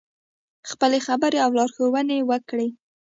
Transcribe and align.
خپلې 0.69 0.99
خبرې 1.07 1.37
او 1.45 1.51
لارښوونې 1.57 2.17
وکړې. 2.29 2.67